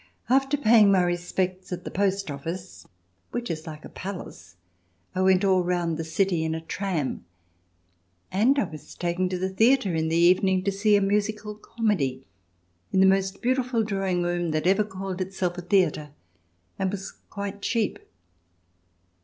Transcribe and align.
After 0.31 0.57
paying 0.57 0.91
my 0.91 1.03
respects 1.03 1.71
at 1.71 1.83
the 1.83 1.91
Post 1.91 2.31
Office, 2.31 2.87
which 3.29 3.51
is 3.51 3.67
like 3.67 3.85
a 3.85 3.89
palace, 3.89 4.55
1 5.13 5.23
went 5.23 5.45
all 5.45 5.63
round 5.63 5.95
the 5.95 6.03
city 6.03 6.43
in 6.43 6.55
a 6.55 6.61
tram. 6.61 7.23
And 8.31 8.57
I 8.57 8.63
was 8.63 8.95
taken 8.95 9.29
to 9.29 9.37
the 9.37 9.47
theatre 9.47 9.93
in 9.93 10.09
the 10.09 10.15
evening 10.15 10.63
to 10.63 10.71
see 10.71 10.95
a 10.95 11.01
musical 11.01 11.53
comedy 11.53 12.25
in 12.91 12.99
the 12.99 13.05
most 13.05 13.43
beautiful 13.43 13.83
drawing 13.83 14.23
room 14.23 14.49
that 14.49 14.65
ever 14.65 14.83
called 14.83 15.21
itself 15.21 15.55
a 15.59 15.61
theatre, 15.61 16.09
and 16.79 16.89
was 16.89 17.11
quite 17.29 17.61
cheap. 17.61 17.99